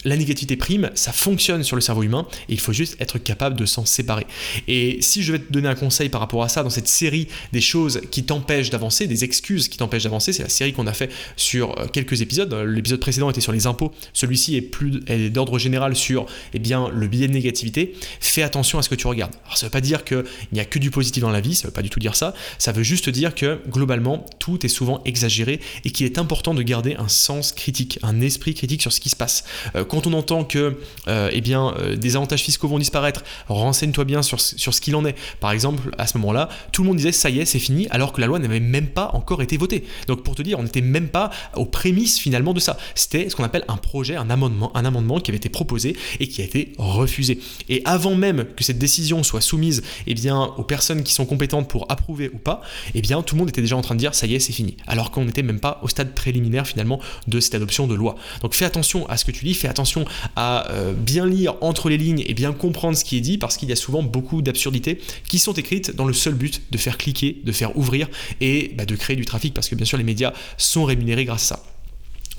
la 0.04 0.16
négativité 0.16 0.54
prime, 0.56 0.90
ça 0.94 1.12
fonctionne 1.12 1.62
sur 1.62 1.74
le 1.74 1.80
cerveau 1.80 2.02
humain 2.02 2.26
et 2.50 2.52
il 2.52 2.60
faut 2.60 2.74
juste 2.74 2.96
être 3.00 3.18
capable 3.18 3.56
de 3.56 3.64
s'en 3.64 3.86
séparer. 3.86 4.26
Et 4.68 4.98
si 5.00 5.22
je 5.22 5.32
vais 5.32 5.38
te 5.38 5.50
donner 5.50 5.68
un 5.68 5.74
conseil 5.74 6.10
par 6.10 6.20
rapport 6.20 6.42
à 6.42 6.48
ça, 6.48 6.62
dans 6.62 6.70
cette 6.70 6.88
série 6.88 7.28
des 7.52 7.60
choses 7.60 8.02
qui 8.10 8.24
t'empêchent 8.24 8.70
d'avancer, 8.70 9.06
des 9.06 9.24
excuses 9.24 9.68
qui 9.70 9.78
t'empêchent 9.78 10.04
d'avancer, 10.04 10.32
c'est 10.32 10.42
la 10.42 10.48
série 10.48 10.72
qu'on 10.72 10.86
a 10.86 10.92
fait 10.92 11.10
sur 11.36 11.78
euh, 11.78 11.86
quelques 11.86 12.20
épisodes. 12.20 12.52
L'épisode 12.52 13.00
précédent 13.00 13.30
était 13.30 13.40
sur 13.40 13.52
les 13.52 13.66
impôts, 13.66 13.92
celui-ci 14.12 14.56
est 14.56 14.62
plus 14.62 15.00
d'ordre 15.30 15.58
général 15.58 15.96
sur 15.96 16.26
eh 16.54 16.58
bien, 16.58 16.88
le 16.88 17.06
biais 17.06 17.28
de 17.28 17.32
négativité. 17.32 17.94
Fais 18.20 18.42
attention 18.42 18.78
à 18.78 18.82
ce 18.82 18.88
que 18.88 18.94
tu 18.94 19.06
regardes. 19.06 19.34
Alors 19.44 19.56
ça 19.56 19.66
veut 19.66 19.70
pas 19.70 19.80
dire 19.80 20.04
qu'il 20.04 20.24
n'y 20.52 20.60
a 20.60 20.64
que 20.64 20.78
du 20.78 20.90
positif 20.90 21.22
dans 21.22 21.30
la 21.30 21.40
vie, 21.40 21.54
ça 21.54 21.68
veut 21.68 21.72
pas 21.72 21.82
du 21.82 21.90
tout 21.90 22.00
dire 22.00 22.16
ça. 22.16 22.34
Ça 22.58 22.72
veut 22.72 22.82
juste 22.82 23.08
dire 23.08 23.34
que 23.34 23.60
globalement, 23.68 24.26
tout 24.38 24.64
est 24.64 24.68
souvent 24.68 25.02
exagéré 25.04 25.60
et 25.84 25.90
qu'il 25.90 26.06
est 26.06 26.18
important 26.18 26.54
de 26.54 26.62
garder 26.62 26.96
un 26.96 27.08
sens 27.08 27.52
critique, 27.52 27.98
un 28.02 28.20
esprit 28.20 28.54
critique 28.54 28.82
sur 28.82 28.92
ce 28.92 29.00
qui 29.00 29.08
se 29.08 29.16
passe. 29.16 29.44
Euh, 29.76 29.84
quand 29.84 30.06
on 30.06 30.12
entend 30.12 30.44
que 30.44 30.78
euh, 31.08 31.30
eh 31.32 31.40
bien, 31.40 31.74
des 31.96 32.16
avantages 32.16 32.42
fiscaux 32.42 32.68
vont 32.68 32.78
disparaître, 32.78 33.22
renseigne-toi 33.48 34.04
bien 34.04 34.22
sur, 34.22 34.40
sur 34.40 34.74
ce 34.74 34.80
qu'il 34.80 34.96
en 34.96 35.04
est. 35.04 35.16
Par 35.40 35.52
exemple, 35.52 35.90
à 35.98 36.06
ce 36.06 36.18
moment-là, 36.18 36.48
tout 36.72 36.82
le 36.82 36.88
monde 36.88 36.96
disait 36.96 37.12
ça 37.12 37.30
y 37.30 37.40
est, 37.40 37.44
c'est 37.44 37.58
fini, 37.58 37.86
alors 37.90 38.12
que 38.12 38.20
la 38.20 38.26
loi 38.26 38.38
n'avait 38.38 38.60
même 38.60 38.88
pas 38.88 39.10
encore 39.14 39.42
été 39.42 39.49
votée. 39.56 39.84
Donc 40.06 40.22
pour 40.22 40.34
te 40.34 40.42
dire, 40.42 40.58
on 40.58 40.62
n'était 40.62 40.80
même 40.80 41.08
pas 41.08 41.30
aux 41.56 41.66
prémices 41.66 42.18
finalement 42.18 42.52
de 42.52 42.60
ça. 42.60 42.78
C'était 42.94 43.28
ce 43.28 43.36
qu'on 43.36 43.44
appelle 43.44 43.64
un 43.68 43.76
projet, 43.76 44.16
un 44.16 44.30
amendement, 44.30 44.76
un 44.76 44.84
amendement 44.84 45.20
qui 45.20 45.30
avait 45.30 45.38
été 45.38 45.48
proposé 45.48 45.96
et 46.18 46.28
qui 46.28 46.42
a 46.42 46.44
été 46.44 46.72
refusé. 46.78 47.40
Et 47.68 47.82
avant 47.84 48.14
même 48.14 48.46
que 48.56 48.64
cette 48.64 48.78
décision 48.78 49.22
soit 49.22 49.40
soumise 49.40 49.82
eh 50.06 50.14
bien, 50.14 50.54
aux 50.56 50.64
personnes 50.64 51.02
qui 51.02 51.12
sont 51.12 51.26
compétentes 51.26 51.68
pour 51.68 51.86
approuver 51.90 52.30
ou 52.32 52.38
pas, 52.38 52.62
eh 52.94 53.00
bien, 53.00 53.22
tout 53.22 53.34
le 53.34 53.40
monde 53.40 53.48
était 53.48 53.62
déjà 53.62 53.76
en 53.76 53.82
train 53.82 53.94
de 53.94 54.00
dire 54.00 54.14
ça 54.14 54.26
y 54.26 54.34
est, 54.34 54.40
c'est 54.40 54.52
fini. 54.52 54.76
Alors 54.86 55.10
qu'on 55.10 55.24
n'était 55.24 55.42
même 55.42 55.60
pas 55.60 55.80
au 55.82 55.88
stade 55.88 56.14
préliminaire 56.14 56.66
finalement 56.66 57.00
de 57.26 57.40
cette 57.40 57.54
adoption 57.54 57.86
de 57.86 57.94
loi. 57.94 58.16
Donc 58.42 58.54
fais 58.54 58.64
attention 58.64 59.08
à 59.08 59.16
ce 59.16 59.24
que 59.24 59.30
tu 59.30 59.44
lis, 59.44 59.54
fais 59.54 59.68
attention 59.68 60.04
à 60.36 60.70
euh, 60.70 60.92
bien 60.92 61.26
lire 61.26 61.54
entre 61.60 61.88
les 61.88 61.98
lignes 61.98 62.22
et 62.26 62.34
bien 62.34 62.52
comprendre 62.52 62.96
ce 62.96 63.04
qui 63.04 63.16
est 63.16 63.20
dit 63.20 63.38
parce 63.38 63.56
qu'il 63.56 63.68
y 63.68 63.72
a 63.72 63.76
souvent 63.76 64.02
beaucoup 64.02 64.42
d'absurdités 64.42 65.00
qui 65.28 65.38
sont 65.38 65.52
écrites 65.52 65.94
dans 65.94 66.04
le 66.04 66.12
seul 66.12 66.34
but 66.34 66.62
de 66.70 66.78
faire 66.78 66.98
cliquer, 66.98 67.40
de 67.44 67.52
faire 67.52 67.76
ouvrir 67.76 68.08
et 68.40 68.72
bah, 68.76 68.84
de 68.84 68.96
créer 68.96 69.16
du 69.16 69.24
trafic 69.24 69.39
parce 69.48 69.68
que 69.68 69.74
bien 69.74 69.86
sûr 69.86 69.96
les 69.96 70.04
médias 70.04 70.32
sont 70.58 70.84
rémunérés 70.84 71.24
grâce 71.24 71.52
à 71.52 71.56
ça. 71.56 71.62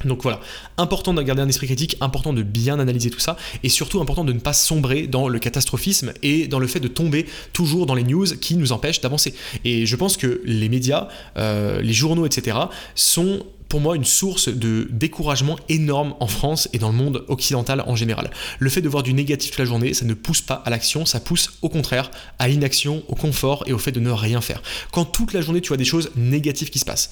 Donc 0.06 0.24
voilà, 0.24 0.40
important 0.78 1.14
de 1.14 1.22
garder 1.22 1.42
un 1.42 1.50
esprit 1.50 1.68
critique, 1.68 1.98
important 2.02 2.34
de 2.34 2.44
bien 2.44 2.80
analyser 2.80 3.10
tout 3.10 3.20
ça, 3.20 3.38
et 3.64 3.70
surtout 3.70 4.02
important 4.02 4.24
de 4.24 4.34
ne 4.34 4.40
pas 4.40 4.54
sombrer 4.54 5.08
dans 5.08 5.28
le 5.28 5.40
catastrophisme 5.40 6.14
et 6.24 6.48
dans 6.48 6.60
le 6.60 6.68
fait 6.68 6.80
de 6.80 6.88
tomber 6.88 7.26
toujours 7.54 7.86
dans 7.86 7.96
les 7.96 8.04
news 8.04 8.26
qui 8.40 8.56
nous 8.56 8.72
empêchent 8.72 9.02
d'avancer. 9.02 9.34
Et 9.64 9.86
je 9.86 9.96
pense 9.96 10.18
que 10.18 10.42
les 10.46 10.70
médias, 10.70 11.08
euh, 11.38 11.82
les 11.82 11.94
journaux, 11.94 12.26
etc., 12.26 12.58
sont 12.96 13.46
pour 13.72 13.80
moi 13.80 13.96
une 13.96 14.04
source 14.04 14.50
de 14.50 14.90
découragement 14.92 15.58
énorme 15.70 16.14
en 16.20 16.28
France 16.28 16.68
et 16.74 16.78
dans 16.78 16.90
le 16.90 16.96
monde 16.96 17.24
occidental 17.30 17.82
en 17.88 17.96
général. 17.96 18.30
Le 18.60 18.70
fait 18.70 18.82
de 18.82 18.90
voir 18.90 19.02
du 19.02 19.14
négatif 19.14 19.52
toute 19.52 19.60
la 19.60 19.66
journée, 19.66 19.94
ça 19.94 20.04
ne 20.04 20.14
pousse 20.14 20.42
pas 20.42 20.56
à 20.66 20.70
l'action, 20.70 21.06
ça 21.06 21.22
pousse 21.22 21.54
au 21.62 21.70
contraire 21.70 22.12
à 22.38 22.50
l'inaction, 22.50 23.02
au 23.08 23.16
confort 23.16 23.64
et 23.68 23.74
au 23.74 23.78
fait 23.78 23.94
de 23.94 24.02
ne 24.02 24.12
rien 24.12 24.42
faire. 24.42 24.62
Quand 24.92 25.06
toute 25.06 25.32
la 25.32 25.40
journée 25.40 25.62
tu 25.62 25.70
vois 25.70 25.78
des 25.78 25.86
choses 25.86 26.12
négatives 26.18 26.70
qui 26.70 26.80
se 26.80 26.86
passent, 26.86 27.12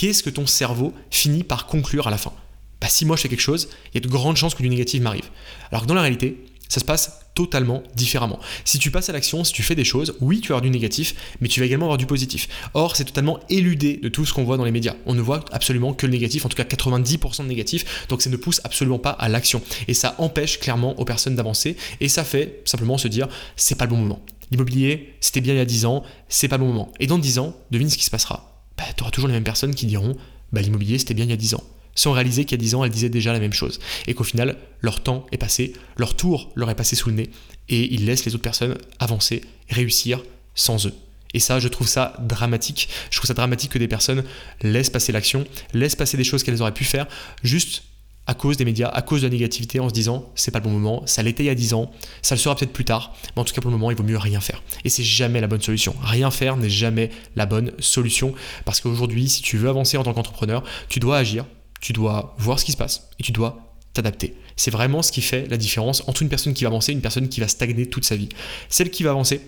qu'est-ce 0.00 0.22
que 0.22 0.30
ton 0.30 0.46
cerveau 0.46 0.94
finit 1.10 1.44
par 1.44 1.66
conclure 1.66 2.08
à 2.08 2.10
la 2.10 2.16
fin 2.16 2.32
bah, 2.80 2.88
si 2.88 3.04
moi 3.04 3.16
je 3.16 3.20
fais 3.20 3.28
quelque 3.28 3.40
chose, 3.40 3.68
il 3.92 3.96
y 3.96 3.98
a 3.98 4.00
de 4.00 4.08
grandes 4.08 4.38
chances 4.38 4.54
que 4.54 4.62
du 4.62 4.70
négatif 4.70 5.02
m'arrive. 5.02 5.28
Alors 5.70 5.82
que 5.82 5.86
dans 5.86 5.92
la 5.92 6.00
réalité, 6.00 6.46
ça 6.66 6.80
se 6.80 6.86
passe 6.86 7.20
totalement 7.34 7.82
différemment. 7.94 8.40
Si 8.64 8.78
tu 8.78 8.90
passes 8.90 9.10
à 9.10 9.12
l'action, 9.12 9.44
si 9.44 9.52
tu 9.52 9.62
fais 9.62 9.74
des 9.74 9.84
choses, 9.84 10.14
oui, 10.22 10.40
tu 10.40 10.48
vas 10.48 10.54
avoir 10.54 10.62
du 10.62 10.70
négatif, 10.70 11.14
mais 11.42 11.48
tu 11.48 11.60
vas 11.60 11.66
également 11.66 11.84
avoir 11.84 11.98
du 11.98 12.06
positif. 12.06 12.48
Or, 12.72 12.96
c'est 12.96 13.04
totalement 13.04 13.40
éludé 13.50 13.98
de 13.98 14.08
tout 14.08 14.24
ce 14.24 14.32
qu'on 14.32 14.44
voit 14.44 14.56
dans 14.56 14.64
les 14.64 14.70
médias. 14.70 14.94
On 15.04 15.12
ne 15.12 15.20
voit 15.20 15.44
absolument 15.52 15.92
que 15.92 16.06
le 16.06 16.12
négatif, 16.12 16.46
en 16.46 16.48
tout 16.48 16.56
cas 16.56 16.64
90% 16.64 17.42
de 17.42 17.48
négatif, 17.48 18.06
donc 18.08 18.22
ça 18.22 18.30
ne 18.30 18.36
pousse 18.36 18.62
absolument 18.64 18.98
pas 18.98 19.10
à 19.10 19.28
l'action. 19.28 19.60
Et 19.86 19.92
ça 19.92 20.14
empêche 20.16 20.60
clairement 20.60 20.98
aux 20.98 21.04
personnes 21.04 21.34
d'avancer, 21.34 21.76
et 22.00 22.08
ça 22.08 22.24
fait 22.24 22.62
simplement 22.64 22.96
se 22.96 23.08
dire, 23.08 23.28
c'est 23.56 23.74
pas 23.74 23.84
le 23.84 23.90
bon 23.90 23.98
moment. 23.98 24.24
L'immobilier, 24.50 25.12
c'était 25.20 25.42
bien 25.42 25.52
il 25.52 25.58
y 25.58 25.60
a 25.60 25.66
10 25.66 25.84
ans, 25.84 26.04
c'est 26.30 26.48
pas 26.48 26.56
le 26.56 26.64
bon 26.64 26.70
moment. 26.70 26.92
Et 26.98 27.06
dans 27.06 27.18
10 27.18 27.38
ans, 27.38 27.54
devine 27.70 27.90
ce 27.90 27.98
qui 27.98 28.04
se 28.06 28.10
passera. 28.10 28.49
Bah, 28.80 28.86
tu 28.96 29.02
auras 29.02 29.10
toujours 29.10 29.28
les 29.28 29.34
mêmes 29.34 29.44
personnes 29.44 29.74
qui 29.74 29.84
diront, 29.84 30.16
bah, 30.52 30.62
l'immobilier, 30.62 30.98
c'était 30.98 31.12
bien 31.12 31.26
il 31.26 31.30
y 31.30 31.34
a 31.34 31.36
10 31.36 31.54
ans 31.54 31.64
sans 31.96 32.12
réaliser 32.12 32.46
qu'il 32.46 32.56
y 32.56 32.60
a 32.60 32.64
10 32.64 32.74
ans, 32.76 32.84
elles 32.84 32.90
disaient 32.90 33.10
déjà 33.10 33.32
la 33.32 33.40
même 33.40 33.52
chose. 33.52 33.78
Et 34.06 34.14
qu'au 34.14 34.24
final, 34.24 34.56
leur 34.80 35.02
temps 35.02 35.26
est 35.32 35.36
passé, 35.36 35.74
leur 35.98 36.14
tour 36.14 36.50
leur 36.54 36.70
est 36.70 36.74
passé 36.74 36.96
sous 36.96 37.10
le 37.10 37.16
nez, 37.16 37.30
et 37.68 37.92
ils 37.92 38.06
laissent 38.06 38.24
les 38.24 38.34
autres 38.34 38.44
personnes 38.44 38.78
avancer, 39.00 39.42
réussir 39.68 40.22
sans 40.54 40.86
eux. 40.86 40.94
Et 41.34 41.40
ça, 41.40 41.58
je 41.58 41.68
trouve 41.68 41.88
ça 41.88 42.16
dramatique. 42.20 42.88
Je 43.10 43.18
trouve 43.18 43.28
ça 43.28 43.34
dramatique 43.34 43.72
que 43.72 43.78
des 43.78 43.88
personnes 43.88 44.24
laissent 44.62 44.88
passer 44.88 45.12
l'action, 45.12 45.44
laissent 45.74 45.96
passer 45.96 46.16
des 46.16 46.24
choses 46.24 46.42
qu'elles 46.42 46.62
auraient 46.62 46.72
pu 46.72 46.84
faire, 46.84 47.06
juste 47.42 47.82
à 48.30 48.34
cause 48.34 48.56
des 48.56 48.64
médias, 48.64 48.88
à 48.88 49.02
cause 49.02 49.22
de 49.22 49.26
la 49.26 49.32
négativité, 49.32 49.80
en 49.80 49.88
se 49.88 49.94
disant 49.94 50.30
c'est 50.36 50.52
pas 50.52 50.60
le 50.60 50.64
bon 50.64 50.70
moment, 50.70 51.02
ça 51.04 51.20
l'était 51.20 51.42
il 51.42 51.46
y 51.46 51.50
a 51.50 51.54
10 51.56 51.74
ans, 51.74 51.90
ça 52.22 52.36
le 52.36 52.38
sera 52.38 52.54
peut-être 52.54 52.72
plus 52.72 52.84
tard, 52.84 53.12
mais 53.34 53.42
en 53.42 53.44
tout 53.44 53.52
cas 53.52 53.60
pour 53.60 53.72
le 53.72 53.76
moment 53.76 53.90
il 53.90 53.96
vaut 53.96 54.04
mieux 54.04 54.16
rien 54.16 54.38
faire. 54.38 54.62
Et 54.84 54.88
c'est 54.88 55.02
jamais 55.02 55.40
la 55.40 55.48
bonne 55.48 55.60
solution. 55.60 55.96
Rien 56.00 56.30
faire 56.30 56.56
n'est 56.56 56.70
jamais 56.70 57.10
la 57.34 57.44
bonne 57.44 57.72
solution 57.80 58.32
parce 58.64 58.80
qu'aujourd'hui, 58.80 59.28
si 59.28 59.42
tu 59.42 59.56
veux 59.58 59.68
avancer 59.68 59.96
en 59.96 60.04
tant 60.04 60.14
qu'entrepreneur, 60.14 60.62
tu 60.88 61.00
dois 61.00 61.18
agir, 61.18 61.44
tu 61.80 61.92
dois 61.92 62.36
voir 62.38 62.60
ce 62.60 62.64
qui 62.64 62.70
se 62.70 62.76
passe 62.76 63.08
et 63.18 63.24
tu 63.24 63.32
dois 63.32 63.74
t'adapter. 63.94 64.36
C'est 64.54 64.70
vraiment 64.70 65.02
ce 65.02 65.10
qui 65.10 65.22
fait 65.22 65.48
la 65.50 65.56
différence 65.56 66.04
entre 66.06 66.22
une 66.22 66.28
personne 66.28 66.54
qui 66.54 66.62
va 66.62 66.68
avancer 66.68 66.92
et 66.92 66.94
une 66.94 67.00
personne 67.00 67.28
qui 67.28 67.40
va 67.40 67.48
stagner 67.48 67.86
toute 67.86 68.04
sa 68.04 68.14
vie. 68.14 68.28
Celle 68.68 68.90
qui 68.90 69.02
va 69.02 69.10
avancer, 69.10 69.40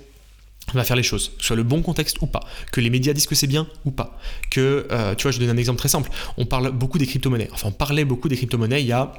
va 0.75 0.85
faire 0.85 0.97
les 0.97 1.03
choses, 1.03 1.33
soit 1.39 1.57
le 1.57 1.63
bon 1.63 1.83
contexte 1.83 2.21
ou 2.23 2.27
pas, 2.27 2.41
que 2.71 2.81
les 2.81 2.91
médias 2.91 3.13
disent 3.13 3.27
que 3.27 3.35
c'est 3.35 3.47
bien 3.47 3.67
ou 3.85 3.91
pas, 3.91 4.19
que, 4.51 4.87
euh, 4.91 5.15
tu 5.15 5.25
vois, 5.25 5.33
je 5.33 5.39
donne 5.39 5.51
un 5.51 5.57
exemple 5.57 5.79
très 5.79 5.89
simple, 5.89 6.11
on 6.37 6.47
parle 6.47 6.71
beaucoup 6.71 6.99
des 6.99 7.07
crypto-monnaies, 7.07 7.49
enfin 7.53 7.69
on 7.69 7.73
parlait 7.73 8.05
beaucoup 8.05 8.29
des 8.29 8.37
crypto-monnaies 8.37 8.83
il 8.83 8.87
y 8.87 8.93
a 8.93 9.13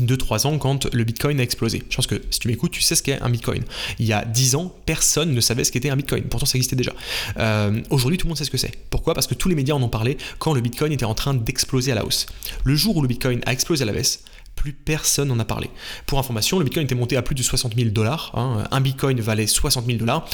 2-3 0.00 0.46
ans 0.46 0.58
quand 0.58 0.92
le 0.92 1.04
Bitcoin 1.04 1.38
a 1.40 1.42
explosé. 1.42 1.82
Je 1.88 1.96
pense 1.96 2.06
que 2.06 2.20
si 2.30 2.40
tu 2.40 2.48
m'écoutes, 2.48 2.72
tu 2.72 2.82
sais 2.82 2.96
ce 2.96 3.02
qu'est 3.02 3.20
un 3.20 3.30
Bitcoin. 3.30 3.62
Il 3.98 4.06
y 4.06 4.12
a 4.12 4.24
10 4.24 4.56
ans, 4.56 4.74
personne 4.86 5.32
ne 5.32 5.40
savait 5.40 5.64
ce 5.64 5.72
qu'était 5.72 5.90
un 5.90 5.96
Bitcoin. 5.96 6.24
Pourtant, 6.24 6.46
ça 6.46 6.56
existait 6.56 6.76
déjà. 6.76 6.92
Euh, 7.38 7.80
aujourd'hui, 7.90 8.18
tout 8.18 8.26
le 8.26 8.30
monde 8.30 8.38
sait 8.38 8.44
ce 8.44 8.50
que 8.50 8.56
c'est. 8.56 8.72
Pourquoi? 8.90 9.14
Parce 9.14 9.26
que 9.26 9.34
tous 9.34 9.48
les 9.48 9.54
médias 9.54 9.74
en 9.74 9.82
ont 9.82 9.88
parlé 9.88 10.16
quand 10.38 10.54
le 10.54 10.60
Bitcoin 10.60 10.92
était 10.92 11.04
en 11.04 11.14
train 11.14 11.34
d'exploser 11.34 11.92
à 11.92 11.94
la 11.94 12.04
hausse. 12.04 12.26
Le 12.64 12.74
jour 12.74 12.96
où 12.96 13.02
le 13.02 13.08
Bitcoin 13.08 13.40
a 13.46 13.52
explosé 13.52 13.82
à 13.82 13.86
la 13.86 13.92
baisse, 13.92 14.24
plus 14.54 14.72
personne 14.72 15.28
n'en 15.28 15.38
a 15.38 15.44
parlé. 15.44 15.70
Pour 16.06 16.18
information, 16.18 16.58
le 16.58 16.64
Bitcoin 16.64 16.84
était 16.84 16.94
monté 16.94 17.16
à 17.16 17.22
plus 17.22 17.34
de 17.34 17.42
60 17.42 17.74
000 17.76 17.90
dollars. 17.90 18.30
Hein. 18.34 18.64
Un 18.70 18.80
Bitcoin 18.80 19.20
valait 19.20 19.46
60 19.46 19.86
000 19.86 19.98
dollars. 19.98 20.26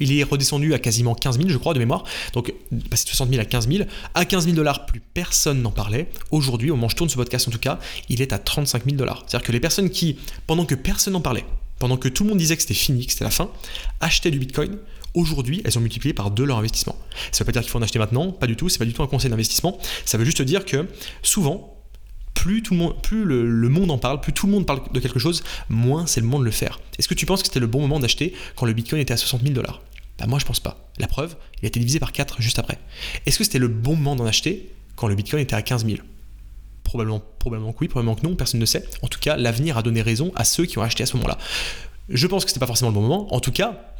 Il 0.00 0.16
est 0.16 0.22
redescendu 0.22 0.74
à 0.74 0.78
quasiment 0.78 1.14
15 1.14 1.38
000, 1.38 1.48
je 1.48 1.58
crois, 1.58 1.74
de 1.74 1.78
mémoire. 1.78 2.04
Donc, 2.32 2.52
passé 2.90 3.04
de 3.04 3.10
60 3.10 3.30
000 3.30 3.40
à 3.40 3.44
15 3.44 3.68
000. 3.68 3.84
À 4.14 4.24
15 4.24 4.44
000 4.44 4.56
dollars, 4.56 4.86
plus 4.86 5.00
personne 5.00 5.62
n'en 5.62 5.70
parlait. 5.70 6.08
Aujourd'hui, 6.30 6.70
au 6.70 6.76
moment 6.76 6.86
où 6.86 6.90
je 6.90 6.96
tourne 6.96 7.10
ce 7.10 7.16
podcast 7.16 7.48
en 7.48 7.50
tout 7.50 7.58
cas, 7.58 7.78
il 8.08 8.22
est 8.22 8.32
à 8.32 8.38
35 8.38 8.84
000 8.84 8.96
dollars. 8.96 9.24
C'est-à-dire 9.26 9.46
que 9.46 9.52
les 9.52 9.60
personnes 9.60 9.90
qui, 9.90 10.18
pendant 10.46 10.64
que 10.64 10.74
personne 10.74 11.12
n'en 11.12 11.20
parlait, 11.20 11.44
pendant 11.78 11.96
que 11.96 12.08
tout 12.08 12.22
le 12.22 12.30
monde 12.30 12.38
disait 12.38 12.56
que 12.56 12.62
c'était 12.62 12.74
fini, 12.74 13.06
que 13.06 13.12
c'était 13.12 13.24
la 13.24 13.30
fin, 13.30 13.50
achetaient 14.00 14.30
du 14.30 14.38
Bitcoin, 14.38 14.78
aujourd'hui, 15.14 15.62
elles 15.64 15.76
ont 15.78 15.80
multiplié 15.80 16.12
par 16.14 16.30
deux 16.30 16.44
leur 16.44 16.58
investissement. 16.58 16.96
Ça 17.30 17.30
ne 17.32 17.38
veut 17.40 17.44
pas 17.46 17.52
dire 17.52 17.62
qu'il 17.62 17.70
faut 17.70 17.78
en 17.78 17.82
acheter 17.82 17.98
maintenant, 17.98 18.32
pas 18.32 18.46
du 18.46 18.56
tout, 18.56 18.68
c'est 18.68 18.78
pas 18.78 18.84
du 18.84 18.92
tout 18.92 19.02
un 19.02 19.06
conseil 19.06 19.30
d'investissement. 19.30 19.78
Ça 20.04 20.18
veut 20.18 20.24
juste 20.24 20.42
dire 20.42 20.64
que 20.64 20.86
souvent, 21.22 21.73
plus, 23.02 23.24
le, 23.24 23.68
monde, 23.68 23.90
en 23.90 23.98
parle, 23.98 24.20
plus 24.20 24.32
tout 24.32 24.46
le 24.46 24.52
monde 24.52 24.66
parle 24.66 24.80
de 24.92 25.00
quelque 25.00 25.18
chose, 25.18 25.42
moins 25.68 26.06
c'est 26.06 26.20
le 26.20 26.26
moment 26.26 26.40
de 26.40 26.44
le 26.44 26.50
faire. 26.50 26.80
Est-ce 26.98 27.08
que 27.08 27.14
tu 27.14 27.24
penses 27.24 27.40
que 27.40 27.48
c'était 27.48 27.60
le 27.60 27.66
bon 27.66 27.80
moment 27.80 28.00
d'acheter 28.00 28.34
quand 28.54 28.66
le 28.66 28.74
Bitcoin 28.74 29.00
était 29.00 29.14
à 29.14 29.16
60 29.16 29.42
000 29.42 29.54
dollars? 29.54 29.80
Bah 30.18 30.26
moi 30.26 30.38
je 30.38 30.44
pense 30.44 30.60
pas. 30.60 30.90
La 30.98 31.06
preuve, 31.06 31.36
il 31.60 31.64
a 31.64 31.68
été 31.68 31.80
divisé 31.80 31.98
par 31.98 32.12
4 32.12 32.42
juste 32.42 32.58
après. 32.58 32.78
Est-ce 33.24 33.38
que 33.38 33.44
c'était 33.44 33.58
le 33.58 33.68
bon 33.68 33.96
moment 33.96 34.14
d'en 34.16 34.26
acheter 34.26 34.70
quand 34.94 35.08
le 35.08 35.14
Bitcoin 35.14 35.42
était 35.42 35.54
à 35.54 35.62
15 35.62 35.86
000 35.86 35.98
Probablement, 36.84 37.22
probablement 37.38 37.72
que 37.72 37.78
oui, 37.80 37.88
probablement 37.88 38.14
que 38.14 38.26
non, 38.26 38.36
personne 38.36 38.60
ne 38.60 38.66
sait. 38.66 38.84
En 39.02 39.08
tout 39.08 39.18
cas, 39.18 39.36
l'avenir 39.36 39.78
a 39.78 39.82
donné 39.82 40.02
raison 40.02 40.30
à 40.36 40.44
ceux 40.44 40.66
qui 40.66 40.78
ont 40.78 40.82
acheté 40.82 41.02
à 41.02 41.06
ce 41.06 41.16
moment-là. 41.16 41.38
Je 42.10 42.26
pense 42.26 42.44
que 42.44 42.50
c'était 42.50 42.60
pas 42.60 42.66
forcément 42.66 42.90
le 42.90 42.94
bon 42.94 43.02
moment. 43.02 43.34
En 43.34 43.40
tout 43.40 43.52
cas, 43.52 43.93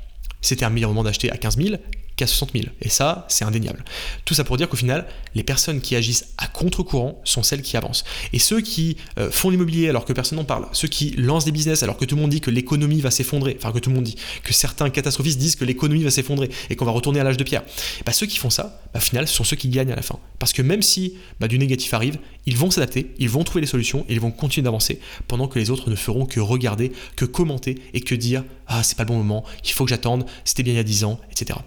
c'était 0.44 0.64
un 0.64 0.70
meilleur 0.70 0.90
moment 0.90 1.04
d'acheter 1.04 1.30
à 1.30 1.36
15 1.36 1.56
000 1.56 1.76
qu'à 2.16 2.26
60 2.26 2.52
000. 2.52 2.66
Et 2.80 2.88
ça, 2.88 3.26
c'est 3.28 3.44
indéniable. 3.44 3.84
Tout 4.24 4.34
ça 4.34 4.44
pour 4.44 4.56
dire 4.56 4.68
qu'au 4.68 4.76
final, 4.76 5.06
les 5.34 5.42
personnes 5.42 5.80
qui 5.80 5.96
agissent 5.96 6.26
à 6.38 6.46
contre-courant 6.46 7.20
sont 7.24 7.42
celles 7.42 7.62
qui 7.62 7.76
avancent. 7.76 8.04
Et 8.32 8.38
ceux 8.38 8.60
qui 8.60 8.96
euh, 9.18 9.30
font 9.30 9.50
l'immobilier 9.50 9.88
alors 9.88 10.04
que 10.04 10.12
personne 10.12 10.38
n'en 10.38 10.44
parle, 10.44 10.66
ceux 10.72 10.88
qui 10.88 11.10
lancent 11.16 11.44
des 11.44 11.52
business 11.52 11.82
alors 11.82 11.96
que 11.96 12.04
tout 12.04 12.14
le 12.14 12.20
monde 12.20 12.30
dit 12.30 12.40
que 12.40 12.50
l'économie 12.50 13.00
va 13.00 13.10
s'effondrer, 13.10 13.56
enfin 13.58 13.72
que 13.72 13.78
tout 13.78 13.90
le 13.90 13.96
monde 13.96 14.04
dit, 14.04 14.16
que 14.44 14.52
certains 14.52 14.90
catastrophistes 14.90 15.38
disent 15.38 15.56
que 15.56 15.64
l'économie 15.64 16.04
va 16.04 16.10
s'effondrer 16.10 16.50
et 16.70 16.76
qu'on 16.76 16.84
va 16.84 16.92
retourner 16.92 17.20
à 17.20 17.24
l'âge 17.24 17.36
de 17.36 17.44
pierre, 17.44 17.64
bah, 18.06 18.12
ceux 18.12 18.26
qui 18.26 18.38
font 18.38 18.50
ça, 18.50 18.80
bah, 18.92 19.00
au 19.00 19.02
final, 19.02 19.26
sont 19.26 19.44
ceux 19.44 19.56
qui 19.56 19.68
gagnent 19.68 19.92
à 19.92 19.96
la 19.96 20.02
fin. 20.02 20.18
Parce 20.38 20.52
que 20.52 20.62
même 20.62 20.82
si 20.82 21.14
bah, 21.40 21.48
du 21.48 21.58
négatif 21.58 21.92
arrive, 21.94 22.18
ils 22.46 22.56
vont 22.56 22.70
s'adapter, 22.70 23.12
ils 23.18 23.28
vont 23.28 23.42
trouver 23.42 23.62
les 23.62 23.66
solutions 23.66 24.04
et 24.08 24.12
ils 24.12 24.20
vont 24.20 24.30
continuer 24.30 24.64
d'avancer 24.64 25.00
pendant 25.26 25.48
que 25.48 25.58
les 25.58 25.70
autres 25.70 25.90
ne 25.90 25.96
feront 25.96 26.26
que 26.26 26.38
regarder, 26.38 26.92
que 27.16 27.24
commenter 27.24 27.78
et 27.92 28.00
que 28.00 28.14
dire 28.14 28.44
Ah, 28.66 28.82
c'est 28.82 28.96
pas 28.96 29.04
le 29.04 29.08
bon 29.08 29.18
moment, 29.18 29.44
il 29.64 29.70
faut 29.70 29.84
que 29.84 29.90
j'attende, 29.90 30.24
c'était 30.44 30.62
bien 30.62 30.72
il 30.72 30.76
y 30.76 30.80
a 30.80 30.84
10 30.84 31.04
ans, 31.04 31.20
etc. 31.30 31.58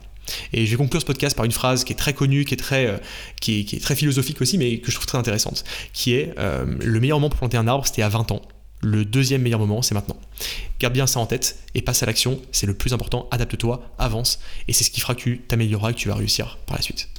Et 0.54 0.66
je 0.66 0.72
vais 0.72 0.78
conclure 0.78 1.02
ce 1.02 1.06
podcast 1.06 1.36
par 1.36 1.46
une 1.46 1.52
phrase 1.52 1.84
qui 1.84 1.94
est 1.94 1.96
très 1.96 2.14
connue, 2.14 2.46
qui 2.46 2.54
est 2.54 2.58
très, 2.58 2.88
euh, 2.88 2.98
qui, 3.40 3.60
est, 3.60 3.82
très 3.82 3.96
philosophique 3.96 4.42
aussi, 4.42 4.58
mais 4.58 4.80
que 4.80 4.92
je 4.92 4.96
trouve 4.96 5.06
très 5.06 5.18
intéressante, 5.18 5.64
qui 5.94 6.14
est 6.14 6.34
euh, 6.38 6.66
le 6.66 7.00
meilleur 7.00 7.20
moment 7.20 7.30
pour 7.30 7.40
planter 7.40 7.58
un 7.58 7.68
arbre, 7.68 7.86
c'était 7.86 8.02
à 8.02 8.10
20 8.10 8.32
ans. 8.32 8.42
Le 8.82 9.06
deuxième 9.06 9.42
meilleur 9.42 9.60
moment, 9.60 9.82
c'est 9.82 9.96
maintenant. 9.96 10.18
Garde 10.80 10.94
bien 10.94 11.08
ça 11.08 11.20
en 11.20 11.26
tête 11.26 11.58
et 11.74 11.82
passe 11.82 12.04
à 12.04 12.06
l'action, 12.06 12.40
c'est 12.52 12.68
le 12.68 12.76
plus 12.76 12.94
important, 12.94 13.28
adapte-toi, 13.32 13.82
avance, 13.98 14.40
et 14.68 14.74
c'est 14.74 14.84
ce 14.84 14.92
qui 14.92 15.00
fera 15.00 15.16
que 15.16 15.22
tu 15.22 15.40
t'amélioreras 15.40 15.92
et 15.92 15.94
que 15.94 16.00
tu 16.00 16.10
vas 16.10 16.16
réussir 16.16 16.60
par 16.68 16.76
la 16.76 16.84
suite. 16.84 17.10